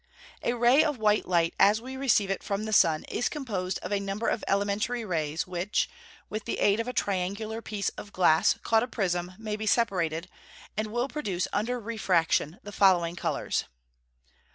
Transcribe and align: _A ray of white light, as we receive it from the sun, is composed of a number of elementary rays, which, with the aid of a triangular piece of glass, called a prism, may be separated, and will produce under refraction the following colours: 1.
_A 0.41 0.53
ray 0.53 0.83
of 0.83 0.97
white 0.97 1.27
light, 1.27 1.53
as 1.59 1.79
we 1.79 1.95
receive 1.95 2.31
it 2.31 2.41
from 2.41 2.65
the 2.65 2.73
sun, 2.73 3.03
is 3.03 3.29
composed 3.29 3.77
of 3.83 3.91
a 3.93 3.99
number 3.99 4.27
of 4.27 4.43
elementary 4.47 5.05
rays, 5.05 5.45
which, 5.45 5.87
with 6.27 6.45
the 6.45 6.57
aid 6.57 6.79
of 6.79 6.87
a 6.87 6.91
triangular 6.91 7.61
piece 7.61 7.89
of 7.89 8.11
glass, 8.11 8.57
called 8.63 8.81
a 8.81 8.87
prism, 8.87 9.33
may 9.37 9.55
be 9.55 9.67
separated, 9.67 10.27
and 10.75 10.87
will 10.87 11.07
produce 11.07 11.47
under 11.53 11.79
refraction 11.79 12.57
the 12.63 12.71
following 12.71 13.15
colours: 13.15 13.65
1. 13.67 13.73